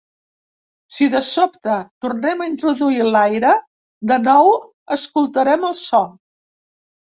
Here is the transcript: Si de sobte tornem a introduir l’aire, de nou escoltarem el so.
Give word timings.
Si 0.95 1.09
de 1.15 1.21
sobte 1.27 1.75
tornem 2.07 2.41
a 2.41 2.49
introduir 2.53 3.07
l’aire, 3.11 3.53
de 4.15 4.21
nou 4.31 4.53
escoltarem 4.99 5.71
el 5.73 5.81
so. 5.87 6.05